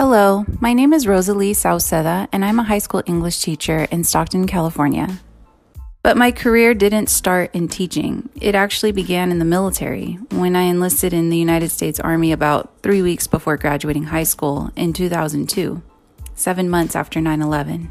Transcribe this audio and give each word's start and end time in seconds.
Hello, 0.00 0.46
my 0.60 0.72
name 0.72 0.94
is 0.94 1.06
Rosalie 1.06 1.52
Sauceda, 1.52 2.26
and 2.32 2.42
I'm 2.42 2.58
a 2.58 2.62
high 2.62 2.78
school 2.78 3.02
English 3.04 3.42
teacher 3.42 3.86
in 3.90 4.02
Stockton, 4.02 4.46
California. 4.46 5.20
But 6.02 6.16
my 6.16 6.32
career 6.32 6.72
didn't 6.72 7.10
start 7.10 7.54
in 7.54 7.68
teaching. 7.68 8.30
It 8.40 8.54
actually 8.54 8.92
began 8.92 9.30
in 9.30 9.38
the 9.38 9.44
military 9.44 10.14
when 10.30 10.56
I 10.56 10.62
enlisted 10.62 11.12
in 11.12 11.28
the 11.28 11.36
United 11.36 11.68
States 11.68 12.00
Army 12.00 12.32
about 12.32 12.72
three 12.82 13.02
weeks 13.02 13.26
before 13.26 13.58
graduating 13.58 14.04
high 14.04 14.22
school 14.22 14.70
in 14.74 14.94
2002, 14.94 15.82
seven 16.34 16.70
months 16.70 16.96
after 16.96 17.20
9 17.20 17.42
11. 17.42 17.90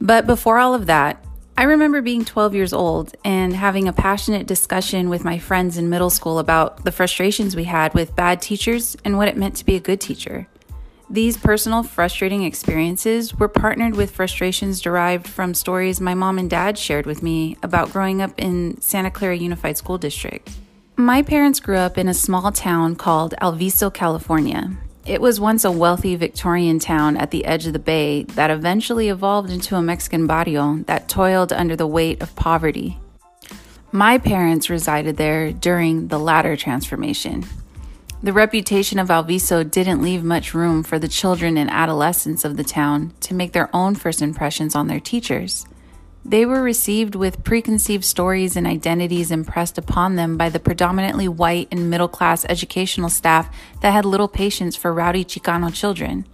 But 0.00 0.26
before 0.26 0.58
all 0.58 0.74
of 0.74 0.86
that, 0.86 1.24
I 1.56 1.62
remember 1.62 2.02
being 2.02 2.24
12 2.24 2.56
years 2.56 2.72
old 2.72 3.14
and 3.24 3.54
having 3.54 3.86
a 3.86 3.92
passionate 3.92 4.48
discussion 4.48 5.08
with 5.08 5.24
my 5.24 5.38
friends 5.38 5.78
in 5.78 5.90
middle 5.90 6.10
school 6.10 6.40
about 6.40 6.84
the 6.84 6.90
frustrations 6.90 7.54
we 7.54 7.64
had 7.64 7.94
with 7.94 8.16
bad 8.16 8.42
teachers 8.42 8.96
and 9.04 9.16
what 9.16 9.28
it 9.28 9.36
meant 9.36 9.54
to 9.58 9.64
be 9.64 9.76
a 9.76 9.80
good 9.80 10.00
teacher. 10.00 10.48
These 11.08 11.36
personal, 11.36 11.84
frustrating 11.84 12.42
experiences 12.42 13.32
were 13.32 13.46
partnered 13.46 13.94
with 13.94 14.10
frustrations 14.10 14.80
derived 14.80 15.28
from 15.28 15.54
stories 15.54 16.00
my 16.00 16.14
mom 16.14 16.36
and 16.36 16.50
dad 16.50 16.76
shared 16.76 17.06
with 17.06 17.22
me 17.22 17.56
about 17.62 17.92
growing 17.92 18.20
up 18.20 18.32
in 18.36 18.80
Santa 18.80 19.12
Clara 19.12 19.36
Unified 19.36 19.76
School 19.76 19.98
District. 19.98 20.50
My 20.96 21.22
parents 21.22 21.60
grew 21.60 21.76
up 21.76 21.96
in 21.96 22.08
a 22.08 22.14
small 22.14 22.50
town 22.50 22.96
called 22.96 23.34
Alviso, 23.40 23.88
California. 23.88 24.72
It 25.04 25.20
was 25.20 25.38
once 25.38 25.64
a 25.64 25.70
wealthy 25.70 26.16
Victorian 26.16 26.80
town 26.80 27.16
at 27.16 27.30
the 27.30 27.44
edge 27.44 27.68
of 27.68 27.72
the 27.72 27.78
bay 27.78 28.24
that 28.24 28.50
eventually 28.50 29.08
evolved 29.08 29.50
into 29.50 29.76
a 29.76 29.82
Mexican 29.82 30.26
barrio 30.26 30.78
that 30.86 31.08
toiled 31.08 31.52
under 31.52 31.76
the 31.76 31.86
weight 31.86 32.20
of 32.20 32.34
poverty. 32.34 32.98
My 33.92 34.18
parents 34.18 34.68
resided 34.68 35.16
there 35.16 35.52
during 35.52 36.08
the 36.08 36.18
latter 36.18 36.56
transformation. 36.56 37.44
The 38.22 38.32
reputation 38.32 38.98
of 38.98 39.08
Alviso 39.08 39.62
didn't 39.62 40.00
leave 40.00 40.24
much 40.24 40.54
room 40.54 40.82
for 40.82 40.98
the 40.98 41.06
children 41.06 41.58
and 41.58 41.70
adolescents 41.70 42.44
of 42.44 42.56
the 42.56 42.64
town 42.64 43.12
to 43.20 43.34
make 43.34 43.52
their 43.52 43.68
own 43.76 43.94
first 43.94 44.22
impressions 44.22 44.74
on 44.74 44.86
their 44.86 45.00
teachers. 45.00 45.66
They 46.24 46.46
were 46.46 46.62
received 46.62 47.14
with 47.14 47.44
preconceived 47.44 48.04
stories 48.04 48.56
and 48.56 48.66
identities 48.66 49.30
impressed 49.30 49.76
upon 49.76 50.16
them 50.16 50.36
by 50.36 50.48
the 50.48 50.58
predominantly 50.58 51.28
white 51.28 51.68
and 51.70 51.90
middle 51.90 52.08
class 52.08 52.46
educational 52.48 53.10
staff 53.10 53.54
that 53.82 53.92
had 53.92 54.04
little 54.06 54.28
patience 54.28 54.74
for 54.74 54.94
rowdy 54.94 55.24
Chicano 55.24 55.72
children. 55.72 56.26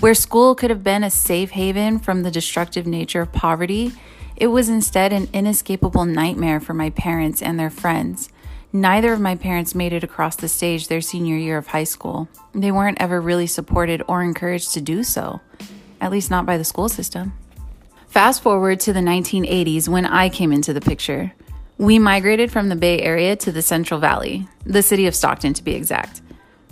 Where 0.00 0.14
school 0.14 0.54
could 0.54 0.70
have 0.70 0.82
been 0.82 1.04
a 1.04 1.10
safe 1.10 1.50
haven 1.50 1.98
from 1.98 2.22
the 2.22 2.30
destructive 2.30 2.86
nature 2.86 3.20
of 3.20 3.32
poverty, 3.32 3.92
it 4.34 4.48
was 4.48 4.70
instead 4.70 5.12
an 5.12 5.28
inescapable 5.32 6.06
nightmare 6.06 6.58
for 6.58 6.72
my 6.74 6.88
parents 6.90 7.42
and 7.42 7.60
their 7.60 7.70
friends. 7.70 8.30
Neither 8.74 9.12
of 9.12 9.20
my 9.20 9.34
parents 9.34 9.74
made 9.74 9.92
it 9.92 10.02
across 10.02 10.36
the 10.36 10.48
stage 10.48 10.88
their 10.88 11.02
senior 11.02 11.36
year 11.36 11.58
of 11.58 11.66
high 11.66 11.84
school. 11.84 12.26
They 12.54 12.72
weren't 12.72 13.02
ever 13.02 13.20
really 13.20 13.46
supported 13.46 14.02
or 14.08 14.22
encouraged 14.22 14.72
to 14.72 14.80
do 14.80 15.04
so, 15.04 15.42
at 16.00 16.10
least 16.10 16.30
not 16.30 16.46
by 16.46 16.56
the 16.56 16.64
school 16.64 16.88
system. 16.88 17.34
Fast 18.08 18.42
forward 18.42 18.80
to 18.80 18.94
the 18.94 19.00
1980s 19.00 19.88
when 19.88 20.06
I 20.06 20.30
came 20.30 20.52
into 20.52 20.72
the 20.72 20.80
picture. 20.80 21.32
We 21.76 21.98
migrated 21.98 22.50
from 22.50 22.70
the 22.70 22.76
Bay 22.76 23.02
Area 23.02 23.36
to 23.36 23.52
the 23.52 23.60
Central 23.60 24.00
Valley, 24.00 24.48
the 24.64 24.82
city 24.82 25.06
of 25.06 25.14
Stockton 25.14 25.52
to 25.52 25.62
be 25.62 25.74
exact. 25.74 26.22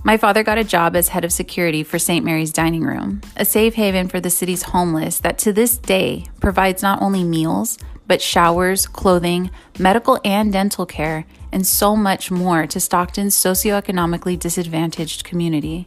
My 0.02 0.16
father 0.16 0.42
got 0.42 0.56
a 0.56 0.64
job 0.64 0.96
as 0.96 1.08
head 1.08 1.26
of 1.26 1.32
security 1.32 1.82
for 1.82 1.98
St. 1.98 2.24
Mary's 2.24 2.52
Dining 2.52 2.82
Room, 2.82 3.20
a 3.36 3.44
safe 3.44 3.74
haven 3.74 4.08
for 4.08 4.20
the 4.20 4.30
city's 4.30 4.62
homeless 4.62 5.18
that 5.18 5.36
to 5.40 5.52
this 5.52 5.76
day 5.76 6.24
provides 6.40 6.82
not 6.82 7.02
only 7.02 7.24
meals, 7.24 7.76
but 8.06 8.22
showers, 8.22 8.86
clothing, 8.86 9.50
medical 9.78 10.18
and 10.24 10.50
dental 10.50 10.86
care, 10.86 11.26
and 11.52 11.66
so 11.66 11.96
much 11.96 12.30
more 12.30 12.66
to 12.66 12.80
Stockton's 12.80 13.36
socioeconomically 13.36 14.38
disadvantaged 14.38 15.24
community. 15.24 15.86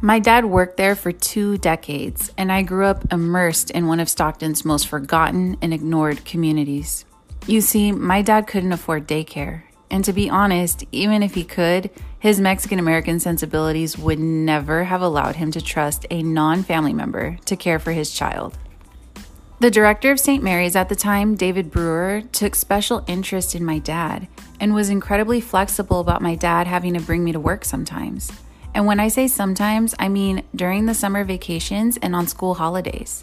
My 0.00 0.18
dad 0.18 0.44
worked 0.44 0.78
there 0.78 0.96
for 0.96 1.12
two 1.12 1.58
decades, 1.58 2.32
and 2.36 2.50
I 2.50 2.62
grew 2.62 2.86
up 2.86 3.12
immersed 3.12 3.70
in 3.70 3.86
one 3.86 4.00
of 4.00 4.08
Stockton's 4.08 4.64
most 4.64 4.88
forgotten 4.88 5.56
and 5.62 5.72
ignored 5.72 6.24
communities. 6.24 7.04
You 7.46 7.60
see, 7.60 7.92
my 7.92 8.22
dad 8.22 8.46
couldn't 8.46 8.72
afford 8.72 9.06
daycare, 9.06 9.62
and 9.92 10.04
to 10.04 10.12
be 10.12 10.28
honest, 10.28 10.84
even 10.90 11.22
if 11.22 11.34
he 11.34 11.44
could, 11.44 11.90
his 12.18 12.40
Mexican 12.40 12.78
American 12.78 13.20
sensibilities 13.20 13.96
would 13.96 14.18
never 14.18 14.84
have 14.84 15.02
allowed 15.02 15.36
him 15.36 15.52
to 15.52 15.60
trust 15.60 16.06
a 16.10 16.22
non 16.22 16.62
family 16.62 16.92
member 16.92 17.38
to 17.44 17.56
care 17.56 17.78
for 17.78 17.92
his 17.92 18.10
child. 18.10 18.58
The 19.62 19.70
director 19.70 20.10
of 20.10 20.18
St. 20.18 20.42
Mary's 20.42 20.74
at 20.74 20.88
the 20.88 20.96
time, 20.96 21.36
David 21.36 21.70
Brewer, 21.70 22.24
took 22.32 22.56
special 22.56 23.04
interest 23.06 23.54
in 23.54 23.64
my 23.64 23.78
dad 23.78 24.26
and 24.58 24.74
was 24.74 24.90
incredibly 24.90 25.40
flexible 25.40 26.00
about 26.00 26.20
my 26.20 26.34
dad 26.34 26.66
having 26.66 26.94
to 26.94 27.00
bring 27.00 27.22
me 27.22 27.30
to 27.30 27.38
work 27.38 27.64
sometimes. 27.64 28.32
And 28.74 28.86
when 28.86 28.98
I 28.98 29.06
say 29.06 29.28
sometimes, 29.28 29.94
I 30.00 30.08
mean 30.08 30.42
during 30.52 30.86
the 30.86 30.94
summer 30.94 31.22
vacations 31.22 31.96
and 31.98 32.16
on 32.16 32.26
school 32.26 32.54
holidays. 32.54 33.22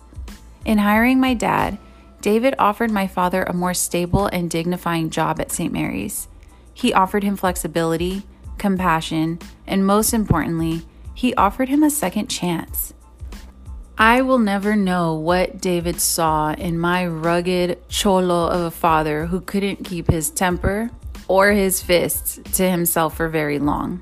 In 0.63 0.77
hiring 0.77 1.19
my 1.19 1.33
dad, 1.33 1.77
David 2.21 2.55
offered 2.57 2.89
my 2.89 3.05
father 3.05 3.43
a 3.43 3.51
more 3.51 3.73
stable 3.73 4.27
and 4.27 4.49
dignifying 4.49 5.09
job 5.09 5.41
at 5.41 5.51
St. 5.51 5.73
Mary's. 5.73 6.29
He 6.73 6.93
offered 6.93 7.25
him 7.25 7.35
flexibility, 7.35 8.23
compassion, 8.57 9.39
and 9.67 9.85
most 9.85 10.13
importantly, 10.13 10.83
he 11.13 11.35
offered 11.35 11.67
him 11.67 11.83
a 11.83 11.89
second 11.89 12.29
chance. 12.29 12.93
I 14.01 14.21
will 14.21 14.39
never 14.39 14.77
know 14.77 15.15
what 15.15 15.59
David 15.59 15.99
saw 15.99 16.53
in 16.53 16.79
my 16.79 17.05
rugged 17.05 17.85
cholo 17.89 18.47
of 18.47 18.61
a 18.61 18.71
father 18.71 19.25
who 19.25 19.41
couldn't 19.41 19.83
keep 19.83 20.09
his 20.09 20.29
temper 20.29 20.89
or 21.27 21.51
his 21.51 21.81
fists 21.81 22.39
to 22.53 22.71
himself 22.71 23.17
for 23.17 23.27
very 23.27 23.59
long. 23.59 24.01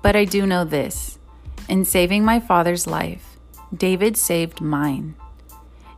But 0.00 0.16
I 0.16 0.24
do 0.24 0.46
know 0.46 0.64
this 0.64 1.18
in 1.68 1.84
saving 1.84 2.24
my 2.24 2.40
father's 2.40 2.86
life, 2.86 3.36
David 3.76 4.16
saved 4.16 4.62
mine. 4.62 5.16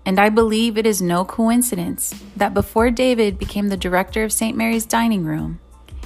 And 0.05 0.19
I 0.19 0.29
believe 0.29 0.77
it 0.77 0.85
is 0.85 1.01
no 1.01 1.25
coincidence 1.25 2.21
that 2.35 2.55
before 2.55 2.91
David 2.91 3.39
became 3.39 3.69
the 3.69 3.77
director 3.77 4.25
of 4.25 4.33
St. 4.33 4.57
Mary's 4.57 4.85
Dining 4.85 5.25
Room, 5.25 5.61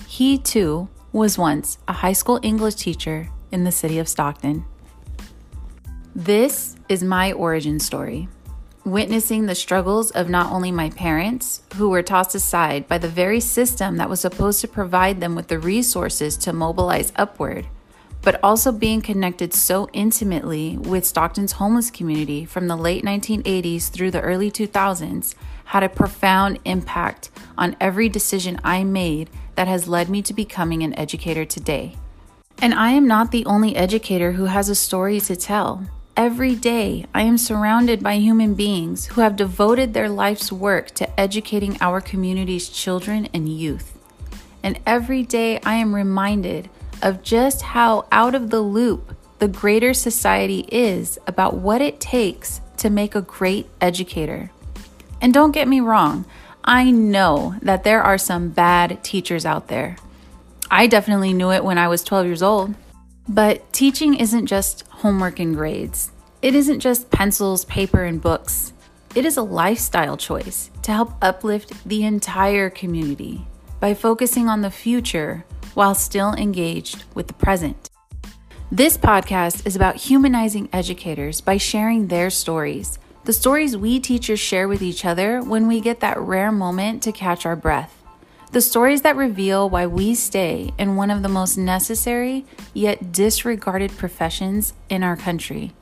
he 0.06 0.37
too 0.37 0.88
was 1.12 1.38
once 1.38 1.78
a 1.88 1.94
high 1.94 2.12
school 2.12 2.38
English 2.43 2.75
teacher 2.75 3.31
in 3.50 3.65
the 3.65 3.72
city 3.72 3.99
of 3.99 4.06
Stockton. 4.06 4.66
This 6.16 6.77
is 6.88 7.04
my 7.04 7.32
origin 7.32 7.78
story. 7.78 8.27
Witnessing 8.87 9.44
the 9.44 9.54
struggles 9.54 10.10
of 10.12 10.31
not 10.31 10.50
only 10.50 10.72
my 10.72 10.88
parents, 10.88 11.60
who 11.75 11.91
were 11.91 12.03
tossed 12.03 12.34
aside 12.34 12.88
by 12.88 12.97
the 12.97 13.06
very 13.06 13.38
system 13.38 13.99
that 13.99 14.09
was 14.09 14.21
supposed 14.21 14.62
to 14.62 14.66
provide 14.66 15.21
them 15.21 15.34
with 15.34 15.49
the 15.49 15.59
resources 15.59 16.38
to 16.38 16.55
mobilize 16.55 17.12
upward, 17.16 17.66
but 18.22 18.41
also 18.43 18.72
being 18.72 19.03
connected 19.03 19.53
so 19.53 19.91
intimately 19.93 20.78
with 20.78 21.05
Stockton's 21.05 21.53
homeless 21.53 21.91
community 21.91 22.47
from 22.47 22.66
the 22.66 22.76
late 22.76 23.05
1980s 23.05 23.91
through 23.91 24.10
the 24.10 24.22
early 24.22 24.50
2000s 24.50 25.34
had 25.66 25.82
a 25.82 25.88
profound 25.91 26.59
impact 26.65 27.28
on 27.59 27.76
every 27.78 28.09
decision 28.09 28.59
I 28.65 28.84
made 28.84 29.28
that 29.56 29.69
has 29.69 29.87
led 29.87 30.09
me 30.09 30.22
to 30.22 30.32
becoming 30.32 30.82
an 30.82 30.99
educator 30.99 31.44
today. 31.44 31.94
And 32.62 32.72
I 32.72 32.93
am 32.93 33.06
not 33.06 33.32
the 33.32 33.44
only 33.44 33.76
educator 33.76 34.32
who 34.32 34.47
has 34.47 34.71
a 34.71 34.75
story 34.75 35.21
to 35.21 35.37
tell. 35.37 35.87
Every 36.16 36.54
day, 36.54 37.04
I 37.15 37.22
am 37.22 37.37
surrounded 37.37 38.03
by 38.03 38.15
human 38.15 38.54
beings 38.54 39.04
who 39.04 39.21
have 39.21 39.37
devoted 39.37 39.93
their 39.93 40.09
life's 40.09 40.50
work 40.50 40.91
to 40.93 41.21
educating 41.21 41.77
our 41.82 42.00
community's 42.00 42.71
children 42.71 43.28
and 43.34 43.47
youth. 43.47 43.99
And 44.62 44.81
every 44.87 45.25
day, 45.25 45.60
I 45.60 45.75
am 45.75 45.94
reminded 45.94 46.71
of 47.03 47.22
just 47.22 47.60
how 47.60 48.06
out 48.10 48.34
of 48.34 48.49
the 48.49 48.62
loop 48.62 49.15
the 49.41 49.49
greater 49.49 49.93
society 49.93 50.60
is 50.72 51.19
about 51.26 51.59
what 51.59 51.82
it 51.82 52.00
takes 52.00 52.62
to 52.78 52.88
make 52.88 53.15
a 53.15 53.21
great 53.21 53.69
educator. 53.82 54.50
And 55.21 55.34
don't 55.34 55.53
get 55.53 55.69
me 55.69 55.81
wrong, 55.81 56.25
I 56.65 56.93
know 56.93 57.56
that 57.60 57.84
there 57.84 58.03
are 58.03 58.16
some 58.16 58.49
bad 58.49 59.05
teachers 59.05 59.44
out 59.44 59.69
there. 59.69 59.99
I 60.70 60.87
definitely 60.87 61.35
knew 61.35 61.52
it 61.52 61.62
when 61.62 61.76
I 61.76 61.88
was 61.88 62.02
12 62.02 62.25
years 62.25 62.43
old. 62.43 62.75
But 63.29 63.70
teaching 63.73 64.14
isn't 64.14 64.46
just 64.46 64.85
homework 64.96 65.38
and 65.38 65.54
grades. 65.54 66.10
It 66.43 66.54
isn't 66.54 66.81
just 66.81 67.10
pencils, 67.10 67.64
paper, 67.64 68.04
and 68.04 68.20
books. 68.20 68.72
It 69.14 69.25
is 69.25 69.37
a 69.37 69.43
lifestyle 69.43 70.16
choice 70.16 70.70
to 70.82 70.93
help 70.93 71.14
uplift 71.22 71.72
the 71.87 72.04
entire 72.04 72.70
community 72.70 73.46
by 73.81 73.94
focusing 73.94 74.48
on 74.48 74.62
the 74.62 74.70
future 74.70 75.44
while 75.75 75.94
still 75.94 76.32
engaged 76.34 77.04
with 77.14 77.26
the 77.26 77.34
present. 77.34 77.90
This 78.72 78.96
podcast 78.96 79.66
is 79.66 79.76
about 79.76 79.96
humanizing 79.96 80.69
educators 80.72 81.40
by 81.40 81.56
sharing 81.56 82.08
their 82.08 82.31
stories, 82.31 82.98
the 83.25 83.32
stories 83.32 83.76
we 83.76 84.00
teachers 84.00 84.40
share 84.40 84.69
with 84.69 84.82
each 84.82 85.04
other 85.04 85.43
when 85.43 85.69
we 85.69 85.81
get 85.81 86.00
that 86.00 86.19
rare 86.19 86.52
moment 86.52 87.02
to 87.02 87.12
catch 87.12 87.44
our 87.44 87.56
breath. 87.56 87.95
The 88.52 88.60
stories 88.60 89.02
that 89.02 89.16
reveal 89.16 89.69
why 89.69 89.87
we 89.87 90.14
stay 90.14 90.72
in 90.78 90.96
one 90.96 91.10
of 91.10 91.22
the 91.22 91.28
most 91.28 91.58
necessary 91.58 92.46
yet 92.72 93.12
disregarded 93.12 93.90
professions 93.98 94.72
in 94.88 95.02
our 95.02 95.16
country. 95.16 95.72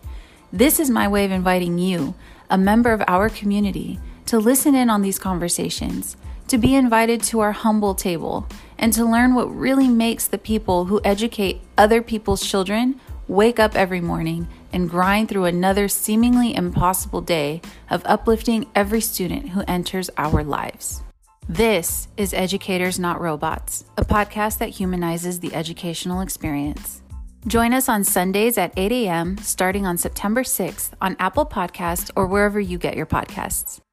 This 0.52 0.80
is 0.80 0.90
my 0.90 1.06
way 1.06 1.24
of 1.24 1.30
inviting 1.30 1.78
you, 1.78 2.14
a 2.48 2.58
member 2.58 2.92
of 2.92 3.02
our 3.06 3.28
community, 3.28 4.00
to 4.26 4.38
listen 4.38 4.74
in 4.74 4.88
on 4.88 5.02
these 5.02 5.18
conversations, 5.18 6.16
to 6.48 6.58
be 6.58 6.74
invited 6.74 7.22
to 7.24 7.40
our 7.40 7.52
humble 7.52 7.94
table, 7.94 8.46
and 8.78 8.92
to 8.94 9.04
learn 9.04 9.34
what 9.34 9.54
really 9.54 9.88
makes 9.88 10.26
the 10.26 10.38
people 10.38 10.86
who 10.86 11.00
educate 11.04 11.60
other 11.76 12.02
people's 12.02 12.44
children 12.44 12.98
wake 13.28 13.58
up 13.58 13.74
every 13.74 14.00
morning, 14.00 14.48
and 14.72 14.90
grind 14.90 15.28
through 15.28 15.44
another 15.44 15.88
seemingly 15.88 16.54
impossible 16.54 17.20
day 17.20 17.60
of 17.88 18.02
uplifting 18.04 18.66
every 18.74 19.00
student 19.00 19.50
who 19.50 19.62
enters 19.68 20.10
our 20.16 20.42
lives. 20.42 21.02
This 21.48 22.08
is 22.16 22.32
Educators 22.32 22.98
Not 22.98 23.20
Robots, 23.20 23.84
a 23.98 24.04
podcast 24.04 24.58
that 24.58 24.70
humanizes 24.70 25.40
the 25.40 25.54
educational 25.54 26.22
experience. 26.22 27.02
Join 27.46 27.74
us 27.74 27.86
on 27.86 28.02
Sundays 28.02 28.56
at 28.56 28.72
8 28.78 28.90
a.m. 28.90 29.36
starting 29.36 29.86
on 29.86 29.98
September 29.98 30.42
6th 30.42 30.92
on 31.02 31.16
Apple 31.18 31.44
Podcasts 31.44 32.10
or 32.16 32.26
wherever 32.26 32.58
you 32.58 32.78
get 32.78 32.96
your 32.96 33.04
podcasts. 33.04 33.83